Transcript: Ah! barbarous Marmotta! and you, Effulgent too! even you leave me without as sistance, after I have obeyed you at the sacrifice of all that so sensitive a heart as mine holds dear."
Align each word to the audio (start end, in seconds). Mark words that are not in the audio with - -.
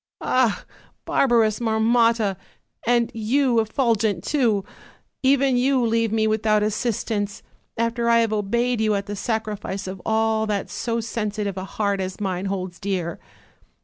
Ah! 0.23 0.65
barbarous 1.05 1.59
Marmotta! 1.61 2.35
and 2.87 3.11
you, 3.13 3.59
Effulgent 3.59 4.23
too! 4.23 4.65
even 5.21 5.57
you 5.57 5.85
leave 5.85 6.11
me 6.11 6.25
without 6.25 6.63
as 6.63 6.73
sistance, 6.73 7.43
after 7.77 8.09
I 8.09 8.21
have 8.21 8.33
obeyed 8.33 8.81
you 8.81 8.95
at 8.95 9.05
the 9.05 9.15
sacrifice 9.15 9.85
of 9.85 10.01
all 10.03 10.47
that 10.47 10.71
so 10.71 11.01
sensitive 11.01 11.55
a 11.55 11.65
heart 11.65 12.01
as 12.01 12.19
mine 12.19 12.45
holds 12.45 12.79
dear." 12.79 13.19